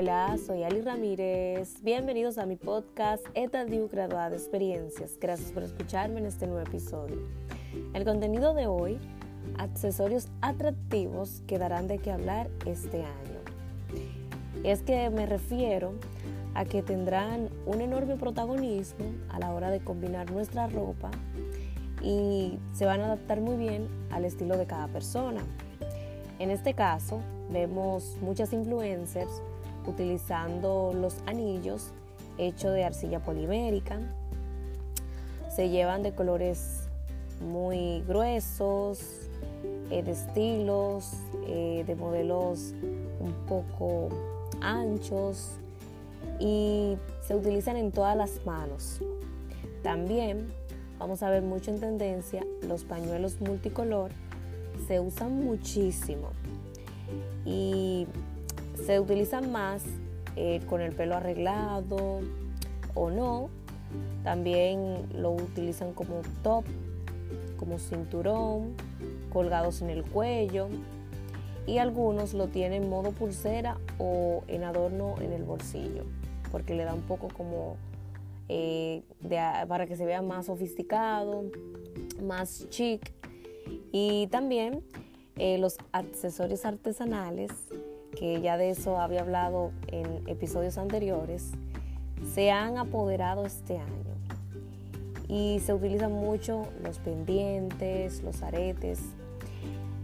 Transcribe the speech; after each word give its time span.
Hola, 0.00 0.38
soy 0.38 0.62
Ali 0.62 0.80
Ramírez. 0.80 1.82
Bienvenidos 1.82 2.38
a 2.38 2.46
mi 2.46 2.54
podcast 2.54 3.26
Etadio 3.34 3.88
Graduada 3.88 4.30
de 4.30 4.36
Experiencias. 4.36 5.18
Gracias 5.20 5.50
por 5.50 5.64
escucharme 5.64 6.20
en 6.20 6.26
este 6.26 6.46
nuevo 6.46 6.64
episodio. 6.64 7.16
El 7.94 8.04
contenido 8.04 8.54
de 8.54 8.68
hoy, 8.68 9.00
accesorios 9.56 10.28
atractivos 10.40 11.42
que 11.48 11.58
darán 11.58 11.88
de 11.88 11.98
qué 11.98 12.12
hablar 12.12 12.48
este 12.64 12.98
año. 12.98 13.40
Es 14.62 14.82
que 14.82 15.10
me 15.10 15.26
refiero 15.26 15.94
a 16.54 16.64
que 16.64 16.80
tendrán 16.84 17.48
un 17.66 17.80
enorme 17.80 18.14
protagonismo 18.14 19.04
a 19.30 19.40
la 19.40 19.52
hora 19.52 19.68
de 19.68 19.80
combinar 19.80 20.30
nuestra 20.30 20.68
ropa 20.68 21.10
y 22.04 22.56
se 22.72 22.86
van 22.86 23.00
a 23.00 23.06
adaptar 23.06 23.40
muy 23.40 23.56
bien 23.56 23.88
al 24.12 24.24
estilo 24.24 24.56
de 24.56 24.66
cada 24.66 24.86
persona. 24.86 25.40
En 26.38 26.52
este 26.52 26.74
caso, 26.74 27.18
vemos 27.50 28.16
muchas 28.20 28.52
influencers 28.52 29.42
utilizando 29.88 30.92
los 30.94 31.16
anillos 31.26 31.92
hechos 32.36 32.72
de 32.74 32.84
arcilla 32.84 33.20
polimérica. 33.20 33.98
Se 35.54 35.70
llevan 35.70 36.02
de 36.02 36.12
colores 36.12 36.88
muy 37.40 38.02
gruesos, 38.06 39.00
eh, 39.90 40.02
de 40.02 40.12
estilos, 40.12 41.12
eh, 41.46 41.84
de 41.86 41.96
modelos 41.96 42.74
un 43.20 43.32
poco 43.46 44.08
anchos 44.60 45.52
y 46.38 46.96
se 47.26 47.34
utilizan 47.34 47.76
en 47.76 47.90
todas 47.90 48.16
las 48.16 48.44
manos. 48.44 49.00
También 49.82 50.52
vamos 50.98 51.22
a 51.22 51.30
ver 51.30 51.42
mucho 51.42 51.70
en 51.70 51.80
tendencia 51.80 52.44
los 52.62 52.84
pañuelos 52.84 53.40
multicolor 53.40 54.10
se 54.86 55.00
usan 55.00 55.44
muchísimo 55.44 56.28
y 57.44 58.06
se 58.84 59.00
utilizan 59.00 59.52
más 59.52 59.84
eh, 60.36 60.60
con 60.68 60.80
el 60.80 60.92
pelo 60.94 61.16
arreglado 61.16 62.20
o 62.94 63.10
no. 63.10 63.50
También 64.24 65.08
lo 65.14 65.32
utilizan 65.32 65.92
como 65.92 66.22
top, 66.42 66.64
como 67.56 67.78
cinturón, 67.78 68.74
colgados 69.32 69.82
en 69.82 69.90
el 69.90 70.04
cuello. 70.04 70.68
Y 71.66 71.78
algunos 71.78 72.34
lo 72.34 72.48
tienen 72.48 72.84
en 72.84 72.88
modo 72.88 73.12
pulsera 73.12 73.78
o 73.98 74.42
en 74.48 74.64
adorno 74.64 75.16
en 75.20 75.32
el 75.32 75.42
bolsillo, 75.42 76.04
porque 76.50 76.74
le 76.74 76.84
da 76.84 76.94
un 76.94 77.02
poco 77.02 77.28
como 77.28 77.76
eh, 78.48 79.02
para 79.68 79.86
que 79.86 79.96
se 79.96 80.06
vea 80.06 80.22
más 80.22 80.46
sofisticado, 80.46 81.44
más 82.22 82.66
chic. 82.70 83.12
Y 83.92 84.28
también 84.28 84.82
eh, 85.36 85.58
los 85.58 85.76
accesorios 85.92 86.64
artesanales 86.64 87.50
que 88.18 88.40
ya 88.40 88.56
de 88.56 88.70
eso 88.70 89.00
había 89.00 89.20
hablado 89.20 89.70
en 89.86 90.22
episodios 90.26 90.76
anteriores, 90.76 91.52
se 92.34 92.50
han 92.50 92.76
apoderado 92.76 93.46
este 93.46 93.78
año. 93.78 94.08
Y 95.28 95.60
se 95.60 95.72
utilizan 95.72 96.12
mucho 96.12 96.66
los 96.82 96.98
pendientes, 96.98 98.22
los 98.22 98.42
aretes, 98.42 99.00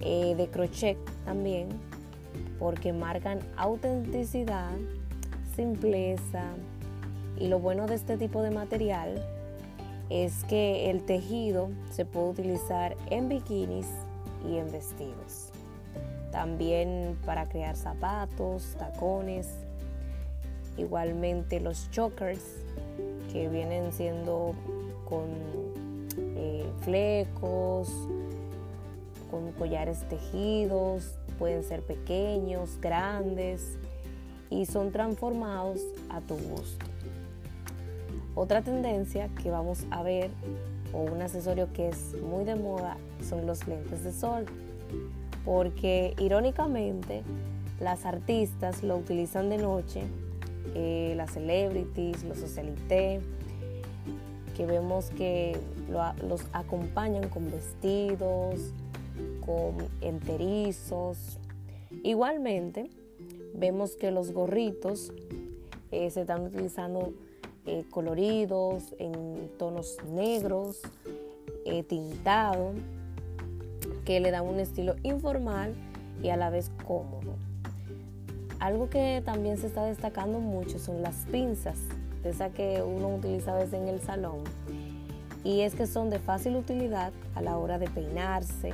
eh, 0.00 0.34
de 0.36 0.48
crochet 0.48 0.98
también, 1.24 1.68
porque 2.58 2.92
marcan 2.92 3.40
autenticidad, 3.56 4.70
simpleza. 5.56 6.44
Y 7.38 7.48
lo 7.48 7.58
bueno 7.58 7.86
de 7.86 7.96
este 7.96 8.16
tipo 8.16 8.42
de 8.42 8.50
material 8.50 9.24
es 10.08 10.44
que 10.44 10.90
el 10.90 11.04
tejido 11.04 11.70
se 11.90 12.04
puede 12.04 12.28
utilizar 12.28 12.96
en 13.10 13.28
bikinis 13.28 13.88
y 14.46 14.58
en 14.58 14.70
vestidos 14.70 15.53
también 16.30 17.16
para 17.24 17.48
crear 17.48 17.76
zapatos, 17.76 18.74
tacones, 18.78 19.48
igualmente 20.76 21.60
los 21.60 21.90
chokers 21.90 22.42
que 23.32 23.48
vienen 23.48 23.92
siendo 23.92 24.52
con 25.04 25.24
eh, 26.16 26.64
flecos, 26.80 27.88
con 29.30 29.52
collares 29.52 30.08
tejidos, 30.08 31.14
pueden 31.38 31.62
ser 31.62 31.82
pequeños, 31.82 32.78
grandes 32.80 33.78
y 34.50 34.66
son 34.66 34.92
transformados 34.92 35.80
a 36.08 36.20
tu 36.20 36.36
gusto. 36.36 36.86
Otra 38.34 38.62
tendencia 38.62 39.28
que 39.40 39.50
vamos 39.50 39.86
a 39.90 40.02
ver 40.02 40.30
o 40.92 41.02
un 41.02 41.22
accesorio 41.22 41.72
que 41.72 41.88
es 41.88 42.14
muy 42.20 42.44
de 42.44 42.56
moda 42.56 42.96
son 43.28 43.46
los 43.46 43.66
lentes 43.68 44.02
de 44.04 44.12
sol 44.12 44.46
porque 45.44 46.14
irónicamente 46.18 47.22
las 47.80 48.06
artistas 48.06 48.82
lo 48.82 48.96
utilizan 48.96 49.50
de 49.50 49.58
noche, 49.58 50.02
eh, 50.74 51.14
las 51.16 51.32
celebrities, 51.32 52.24
los 52.24 52.38
socialites, 52.38 53.22
que 54.56 54.66
vemos 54.66 55.10
que 55.10 55.56
los 56.28 56.42
acompañan 56.52 57.28
con 57.28 57.50
vestidos, 57.50 58.72
con 59.44 59.76
enterizos. 60.00 61.38
Igualmente, 62.02 62.88
vemos 63.54 63.96
que 63.96 64.10
los 64.12 64.32
gorritos 64.32 65.12
eh, 65.90 66.10
se 66.10 66.22
están 66.22 66.42
utilizando 66.42 67.12
eh, 67.66 67.84
coloridos, 67.90 68.94
en 68.98 69.50
tonos 69.58 69.96
negros, 70.08 70.80
tintado 71.88 72.72
que 74.04 74.20
le 74.20 74.30
dan 74.30 74.46
un 74.46 74.60
estilo 74.60 74.96
informal 75.02 75.74
y 76.22 76.28
a 76.28 76.36
la 76.36 76.50
vez 76.50 76.70
cómodo. 76.86 77.36
Algo 78.60 78.88
que 78.88 79.22
también 79.24 79.58
se 79.58 79.66
está 79.66 79.84
destacando 79.84 80.38
mucho 80.40 80.78
son 80.78 81.02
las 81.02 81.14
pinzas, 81.30 81.78
de 82.22 82.30
esas 82.30 82.52
que 82.52 82.82
uno 82.82 83.14
utiliza 83.14 83.52
a 83.52 83.56
veces 83.56 83.74
en 83.74 83.88
el 83.88 84.00
salón. 84.00 84.38
Y 85.42 85.60
es 85.60 85.74
que 85.74 85.86
son 85.86 86.08
de 86.08 86.18
fácil 86.18 86.56
utilidad 86.56 87.12
a 87.34 87.42
la 87.42 87.58
hora 87.58 87.78
de 87.78 87.88
peinarse. 87.88 88.72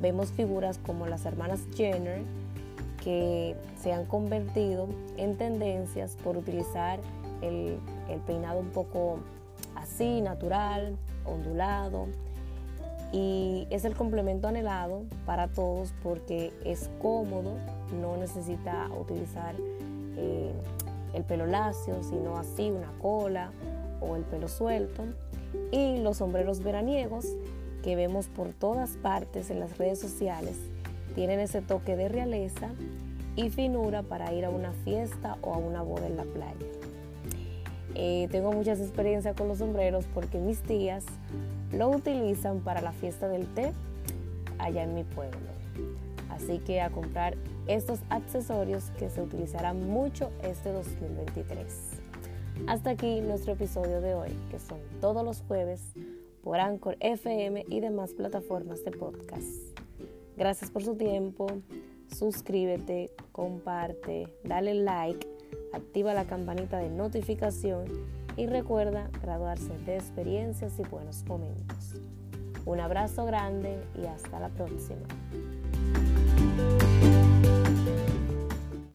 Vemos 0.00 0.32
figuras 0.32 0.78
como 0.78 1.06
las 1.06 1.24
hermanas 1.24 1.60
Jenner 1.76 2.22
que 3.04 3.54
se 3.80 3.92
han 3.92 4.06
convertido 4.06 4.88
en 5.16 5.36
tendencias 5.36 6.16
por 6.22 6.36
utilizar 6.36 6.98
el 7.42 7.78
peinado 8.26 8.58
un 8.58 8.70
poco 8.70 9.20
así, 9.76 10.20
natural, 10.20 10.96
ondulado 11.24 12.08
y 13.12 13.66
es 13.70 13.84
el 13.84 13.94
complemento 13.94 14.48
anhelado 14.48 15.02
para 15.26 15.48
todos 15.48 15.92
porque 16.02 16.52
es 16.64 16.90
cómodo, 17.00 17.54
no 18.00 18.16
necesita 18.16 18.88
utilizar 18.98 19.54
eh, 20.16 20.52
el 21.12 21.24
pelo 21.24 21.46
lacio, 21.46 22.02
sino 22.02 22.36
así 22.36 22.70
una 22.70 22.92
cola 23.00 23.50
o 24.00 24.16
el 24.16 24.22
pelo 24.22 24.48
suelto. 24.48 25.04
Y 25.72 25.98
los 25.98 26.18
sombreros 26.18 26.62
veraniegos 26.62 27.26
que 27.82 27.96
vemos 27.96 28.28
por 28.28 28.48
todas 28.50 28.90
partes 28.90 29.50
en 29.50 29.58
las 29.58 29.78
redes 29.78 29.98
sociales 29.98 30.56
tienen 31.14 31.40
ese 31.40 31.62
toque 31.62 31.96
de 31.96 32.08
realeza 32.08 32.70
y 33.34 33.50
finura 33.50 34.02
para 34.02 34.32
ir 34.32 34.44
a 34.44 34.50
una 34.50 34.72
fiesta 34.84 35.36
o 35.42 35.54
a 35.54 35.58
una 35.58 35.82
boda 35.82 36.06
en 36.06 36.16
la 36.16 36.24
playa. 36.24 36.66
Eh, 37.96 38.28
tengo 38.30 38.52
muchas 38.52 38.80
experiencias 38.80 39.34
con 39.34 39.48
los 39.48 39.58
sombreros 39.58 40.04
porque 40.14 40.38
mis 40.38 40.60
tías 40.60 41.04
lo 41.72 41.90
utilizan 41.90 42.60
para 42.60 42.80
la 42.80 42.92
fiesta 42.92 43.28
del 43.28 43.46
té 43.54 43.72
allá 44.58 44.82
en 44.82 44.94
mi 44.94 45.04
pueblo. 45.04 45.38
Así 46.30 46.58
que 46.58 46.80
a 46.80 46.90
comprar 46.90 47.36
estos 47.66 48.00
accesorios 48.08 48.90
que 48.98 49.10
se 49.10 49.22
utilizarán 49.22 49.88
mucho 49.88 50.30
este 50.42 50.72
2023. 50.72 52.00
Hasta 52.66 52.90
aquí 52.90 53.20
nuestro 53.20 53.52
episodio 53.52 54.00
de 54.00 54.14
hoy, 54.14 54.30
que 54.50 54.58
son 54.58 54.78
todos 55.00 55.24
los 55.24 55.42
jueves 55.42 55.80
por 56.42 56.58
Anchor 56.58 56.96
FM 57.00 57.64
y 57.68 57.80
demás 57.80 58.12
plataformas 58.12 58.84
de 58.84 58.90
podcast. 58.92 59.78
Gracias 60.36 60.70
por 60.70 60.82
su 60.82 60.94
tiempo. 60.96 61.46
Suscríbete, 62.08 63.10
comparte, 63.32 64.26
dale 64.44 64.74
like, 64.74 65.26
activa 65.72 66.14
la 66.14 66.24
campanita 66.24 66.78
de 66.78 66.90
notificación 66.90 67.84
y 68.40 68.46
recuerda 68.46 69.10
graduarse 69.20 69.76
de 69.84 69.96
experiencias 69.96 70.78
y 70.78 70.82
buenos 70.84 71.26
momentos. 71.26 71.96
Un 72.64 72.80
abrazo 72.80 73.26
grande 73.26 73.84
y 74.02 74.06
hasta 74.06 74.40
la 74.40 74.48
próxima. 74.48 75.06